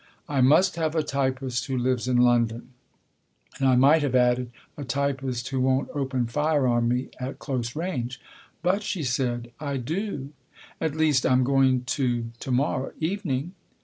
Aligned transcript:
"I 0.27 0.41
must 0.41 0.77
have 0.77 0.95
a 0.95 1.03
typist 1.03 1.67
who 1.67 1.77
lives 1.77 2.07
in 2.07 2.17
London." 2.17 2.69
(And 3.59 3.67
I 3.69 3.75
might 3.75 4.01
have 4.01 4.15
added" 4.15 4.49
a 4.75 4.83
typist 4.83 5.49
who 5.49 5.61
won't 5.61 5.89
open 5.93 6.25
fire 6.25 6.65
on 6.65 6.87
me 6.89 7.09
at 7.19 7.37
close 7.37 7.75
range.")" 7.75 8.19
But," 8.63 8.81
she 8.81 9.03
said," 9.03 9.51
I 9.59 9.77
do 9.77 10.31
at 10.79 10.95
least, 10.95 11.23
I'm 11.23 11.43
going 11.43 11.83
to 11.83 12.31
to 12.39 12.49
morrow 12.51 12.93
evening." 12.99 13.51